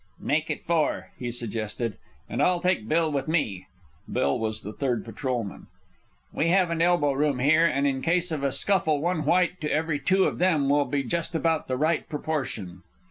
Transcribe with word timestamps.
"Make 0.19 0.49
it 0.49 0.61
four," 0.65 1.11
he 1.19 1.29
suggested, 1.29 1.99
"and 2.27 2.41
I'll 2.41 2.59
take 2.59 2.87
Bill 2.87 3.11
with 3.11 3.27
me." 3.27 3.67
(Bill 4.11 4.39
was 4.39 4.63
the 4.63 4.73
third 4.73 5.05
patrolman.) 5.05 5.67
"We 6.33 6.47
haven't 6.47 6.81
elbow 6.81 7.11
room 7.11 7.37
here, 7.37 7.67
and 7.67 7.85
in 7.85 8.01
case 8.01 8.31
of 8.31 8.41
a 8.41 8.51
scuffle 8.51 8.99
one 8.99 9.25
white 9.25 9.61
to 9.61 9.71
every 9.71 9.99
two 9.99 10.23
of 10.23 10.39
them 10.39 10.69
will 10.69 10.85
be 10.85 11.03
just 11.03 11.35
about 11.35 11.67
the 11.67 11.77
right 11.77 12.09
proportion." 12.09 12.81